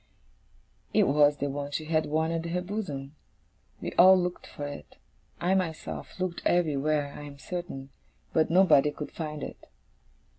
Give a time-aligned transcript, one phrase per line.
[0.95, 3.15] It was the one she had worn at her bosom.
[3.81, 4.95] We all looked for it;
[5.39, 7.91] I myself looked everywhere, I am certain
[8.33, 9.67] but nobody could find it.